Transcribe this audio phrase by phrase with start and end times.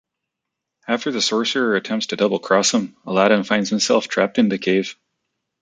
[0.87, 4.95] After the sorcerer attempts to double-cross him, Aladdin finds himself trapped in the cave.